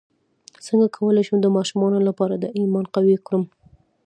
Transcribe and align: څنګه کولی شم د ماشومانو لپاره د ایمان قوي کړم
څنګه 0.65 0.87
کولی 0.97 1.23
شم 1.27 1.37
د 1.41 1.47
ماشومانو 1.57 1.99
لپاره 2.07 2.33
د 2.37 2.45
ایمان 2.59 2.85
قوي 2.95 3.15
کړم 3.25 3.43